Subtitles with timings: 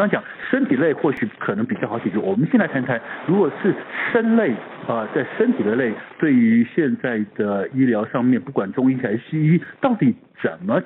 [0.00, 3.74] 刚刚讲身体类或许可能比较好解决，我们先来谈谈，如果是
[4.10, 4.50] 身类
[4.88, 10.80] 啊、呃，在身体的类，对于现在的医疗上面，不管中医还是西医，到底怎么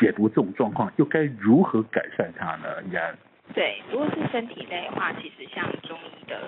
[0.00, 2.82] 解读这种状况，又该如何改善它呢？
[2.90, 3.14] 宜安。
[3.52, 6.40] 对，如果是身体类的话，其实像中医的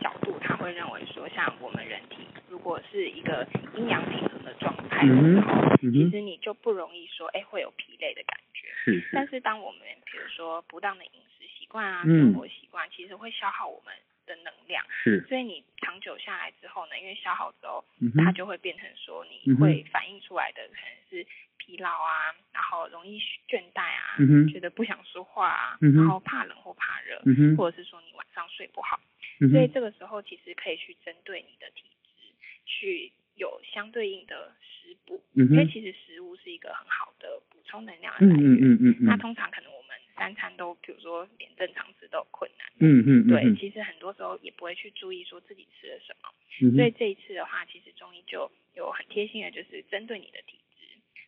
[0.00, 2.18] 角度，他会认为说，像我们人体
[2.48, 3.44] 如果是一个
[3.74, 5.52] 阴阳平衡的状态的时候，
[5.82, 8.68] 嗯嗯、其实你就不容易说，哎，会有疲累的感觉。
[8.84, 9.08] 是是。
[9.12, 11.37] 但是当我们比如说不当的饮食习
[11.68, 13.94] 惯啊，生活习惯，其实会消耗我们
[14.26, 14.84] 的能量。
[15.04, 15.24] 是。
[15.28, 21.26] 所以你长久下来之后呢，因为消耗之后，嗯、它就会变成说，你会反映出来的可能是。
[21.60, 24.16] 疲劳啊，然后容易倦怠啊，
[24.50, 27.20] 觉得不想说话啊，然后怕冷或怕热，
[27.58, 28.98] 或者是说你晚上睡不好，
[29.52, 32.32] 所以这个时候其实可以去针对你的体质
[32.64, 38.42] 去有相对应的食补，嗯、因为其实食物是一个很好的补充能量的来源。
[38.42, 39.77] 嗯嗯嗯嗯、那通常可能我们
[40.18, 42.66] 三餐都，比如说连正常吃都有困难。
[42.80, 46.28] 嗯嗯，嗯对，其实很多时候也不会去注意说自己吃了什么。
[46.60, 50.86] 嗯、所以这一次的话，其实中医就有很贴心的，就是针对你的体质。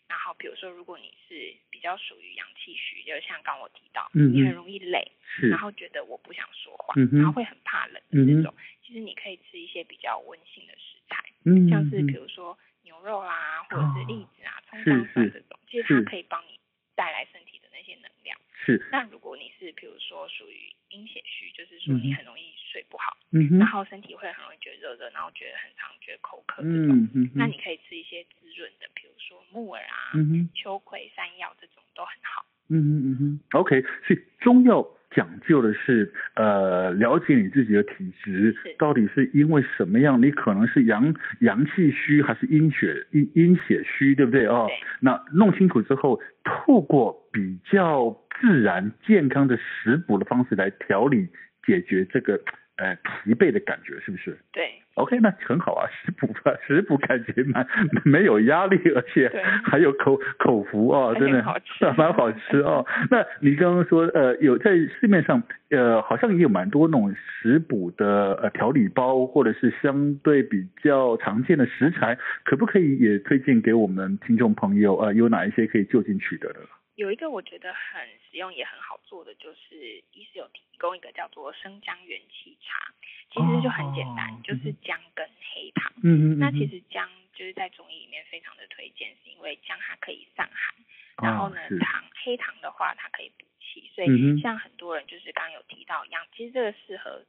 [0.08, 16.58] 然后，比如说，如果你是比较属于阳气虚，就像刚我提到，嗯、你很容易累，是然后觉得我不想说话，嗯、然后会很怕冷的这种，嗯、其实你可以吃一些比较温性的食材，嗯、像是比如说牛肉啦，或者是栗子啊、葱姜蒜这种，其实它可以帮你
[16.97, 18.36] 带来身体的那些能量。
[18.66, 18.84] 是。
[18.91, 32.44] 那如果你是比如说属于阴血虚，就是说你很容易睡不好，嗯、哼然后身体会很容易觉得热热，然后觉得很常觉得口渴这种，嗯、哼那你可以吃一些滋润的，比如说木耳啊、嗯、哼秋葵、山药这种都很好。
[32.69, 44.66] 嗯哼嗯哼，OK，所以中药讲究的是呃了解你自己的体质到底是因为什么样，你可能是阳阳气虚还是阴血阴阴血虚，对不对哦？
[44.69, 51.28] 对那弄清楚之后，透过比较自然健康的食补的方式来调理
[51.64, 52.41] 解决这个。
[52.81, 54.34] 呃，疲惫的感觉是不是？
[54.53, 57.67] 对，OK，那很好啊，食补吧，食补感觉蛮
[58.05, 59.31] 没有压力，而且
[59.62, 62.87] 还有口口福哦，真的好吃，蛮好吃哦。
[63.10, 75.15] 那你刚刚说呃，有在市面上呃，好像也有蛮多那种食补的呃调理包，或者是相对比较常见的食材，可不可以也推荐给我们听众朋友啊、呃？
[75.15, 76.60] 有哪一些可以就近取得的？
[76.97, 82.93] 有一个我觉得很实用也很好做的，就是医师有提供一个叫做生姜元气茶，
[83.33, 85.93] 其实就很简单，哦、就是姜跟黑糖。
[86.03, 86.39] 嗯嗯。
[86.39, 90.75] 那其实姜就是在中医里面非常的推荐，是因为姜它可以散寒，
[91.17, 97.25] 哦、然后呢糖黑糖的话它可以补气，所以像很多人就是刚刚有提到一样，其实这个适合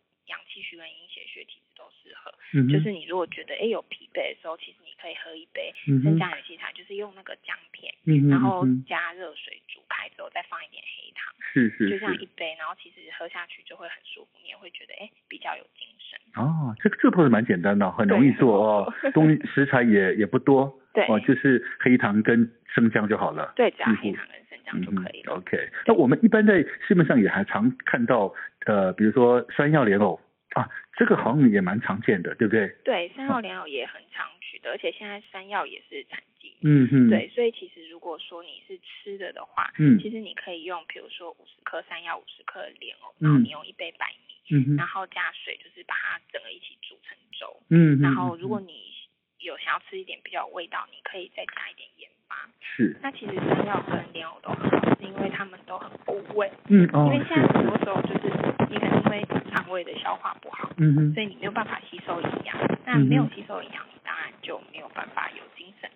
[0.72, 2.32] 虚跟阴血虚体质都适合。
[2.56, 10.08] 嗯、就是你如果觉得哎有疲惫的时候，其实你可以喝一杯生姜元气茶，就是用那个姜片，嗯、然后加热水煮开。
[10.16, 16.20] 之后再放一点黑糖，是是，是，就这样一杯，然后其实喝下去就会很舒服，你也会觉得哎比较有精神。
[16.36, 23.54] 哦，这个这倒是蛮简单的，很容易做哦， 东食材也也不多，对哦，就是黑糖跟生姜就好了。
[23.56, 25.34] 对，只要黑糖跟生姜就可以了。
[25.34, 28.34] 嗯、OK，那我们一般在市面上也还常看到，
[28.66, 30.20] 呃，比如说山药莲藕
[30.53, 32.67] 啊，这个好像也蛮常见的，对不对？
[32.84, 36.19] 对，山药莲藕也很常取的，而且现在山药也是产。
[36.63, 48.94] 嗯嗯，对，所以其实如果说你是吃的的话，嗯，其实你可以用，比如说五十克山药，五十克莲藕，然后你用一杯白米，嗯，然后加水，就是把它整个一起煮成粥，嗯，然后如果你
[49.39, 52.95] 有想要吃一点比较有味道，你可以再加一点盐巴，是。
[53.01, 58.29] 那其实山药跟莲藕都很好，是因为它们都很补味，嗯哦，因为现在很多时候就是
[58.69, 65.88] 你可能会肠胃的消化不好，嗯哼，所以你没有办法吸收营养，那没有吸收营养，你当然就没有办法有精神。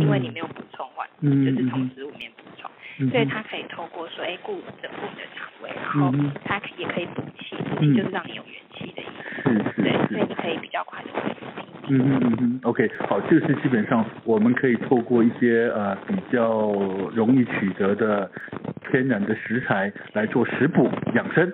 [0.00, 6.10] 因为你没有补充完，嗯、就是从食物里面补充，嗯、所以它可以透过说，哎，顾整个你的肠胃，然后
[6.46, 9.50] 它也可以补气，嗯、就是让你有元气的意思。
[9.50, 9.82] 是是。
[9.82, 11.44] 对，所以你可以比较快的恢复。
[11.88, 12.60] 嗯嗯嗯嗯。
[12.62, 16.72] OK，好，这个是基本上我们可以透过一些呃比较
[17.12, 18.30] 容易取得的
[18.90, 21.52] 天然的食材来做食补养生。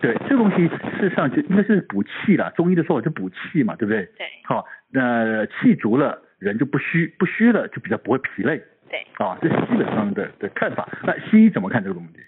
[0.00, 4.04] 对，这个东西事实上就应该是补气啦，中医的说法就补气嘛，对不对？
[4.16, 4.26] 对。
[4.44, 6.22] 好，那气足了。
[6.38, 8.60] 人就不虚，不虚了就比较不会疲累。
[8.90, 10.86] 对，啊，这是基本上的的看法。
[11.02, 12.20] 那西医怎么看这个问题？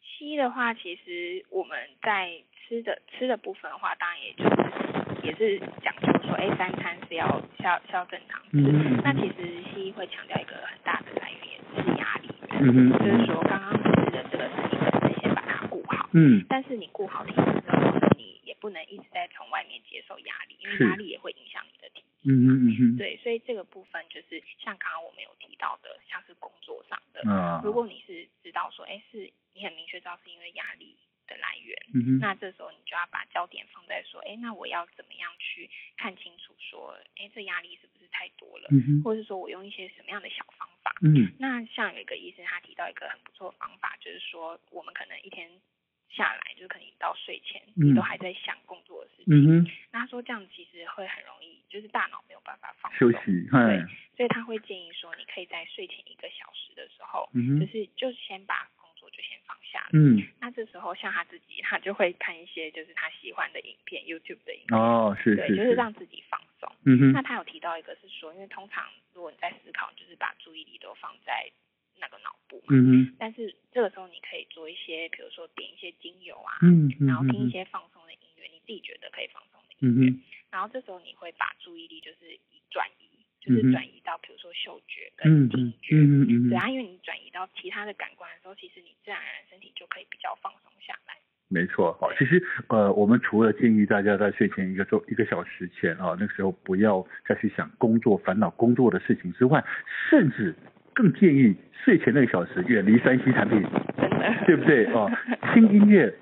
[0.00, 7.26] 西医的话，其实我们在吃的吃的部分的话，当然也就是也是讲究说，哎，三餐是要
[7.58, 8.62] 要要正常吃。
[8.62, 9.34] 嗯、那其实
[9.74, 11.42] 西医会强调一个很大的来源
[11.74, 12.30] 也是压力。
[12.60, 12.92] 嗯哼。
[13.00, 15.96] 就是说，刚刚吃的这个是你本身先把它顾好。
[16.16, 16.44] 嗯。
[16.48, 22.06] 但是你顾好体质之后，你也不能一直在从外面接受压力，因为压力也会影响你的体质。
[22.26, 30.96] 嗯嗯嗯嗯，对，所以这个部分就是像刚刚我们有提到的，像是工作上的，嗯，如果你是知道说，哎，是你很明确知道是因为压力
[31.28, 32.18] 的来源，嗯哼。
[32.18, 38.66] 那这时候你就要把焦点放在说，哎，那我要怎么样去看清楚说，哎，这压力是不是太多了？
[38.72, 39.02] 嗯哼。
[39.04, 40.92] 或者是说我用一些什么样的小方法？
[41.02, 41.30] 嗯。
[41.38, 45.48] 那像有一个医生他提到一个很不错的方法，就是说我们可能一天
[46.16, 49.26] 下来，就是可能到睡前，你都还在想工作的事情。
[49.28, 49.70] 嗯哼。
[49.92, 53.12] 那他说这样其实会很容易，就是大脑没有办法放松。
[53.12, 53.46] 休息。
[53.52, 53.84] 对。
[54.16, 59.86] 所以他会建议说，你可以在睡前一个小时的时候，嗯、就是就先把工作就先放下。
[59.92, 60.22] 嗯。
[60.40, 64.78] 那这时候像他自己，他就会看一些就是他喜欢的影片，YouTube 的影片。
[64.78, 65.48] 哦，是是是。
[65.48, 66.72] 对，就是让自己放松。
[66.86, 67.12] 嗯哼。
[67.12, 71.50] 那他有提到一个是说，因为通常如果你在思考，就是把注意力都放在
[72.00, 72.66] 那个脑部嘛。
[72.70, 73.16] 嗯哼。
[73.18, 80.10] 但是这个时候你可以做一些，比如说点一些精油啊，嗯嗯，然后听一些放松的音乐，你自己觉得可以放松的音乐。
[80.10, 80.20] 嗯。
[80.50, 83.06] 然后这时候你会把注意力就是以转移。
[83.46, 91.14] 就是转移到，比如说嗅觉跟听觉，嗯嗯嗯，对啊，因为你转移到其他的感官的时候，其实你自然而然身体就可以比较放松下来。
[91.46, 99.64] 没错，好，其实呃，我们除了建议大家在睡前一个钟一个小时前啊，那个时候不要再去想工作烦恼工作的事情之外，
[100.10, 100.52] 甚至
[100.96, 101.54] 更建议
[101.84, 103.62] 睡前那个小时远离三 C 产品，
[103.96, 105.08] 真的，对不对哦？
[105.54, 106.12] 听音乐。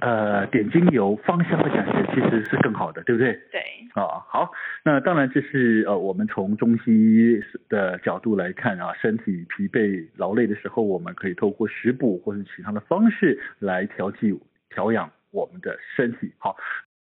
[0.00, 3.32] 呃，点精油芳香的感觉其实是更好的，对不对？
[3.50, 3.60] 对。
[3.94, 4.52] 啊、哦，好，
[4.84, 14.38] 那当然这是呃，我们从中西医的角度来看啊，身体疲惫劳累的时候，我们可以透过食补或者其他的方式来调剂
[14.70, 16.32] 调养我们的身体。
[16.38, 16.56] 好，